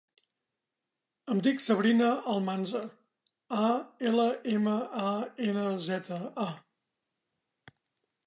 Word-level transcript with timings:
Em 1.33 1.41
dic 1.47 1.59
Sabrina 1.65 2.07
Almanza: 2.35 2.79
a, 3.57 3.67
ela, 4.11 4.25
ema, 4.53 4.75
a, 5.03 5.11
ena, 5.49 5.67
zeta, 5.91 6.17
a. 6.47 7.75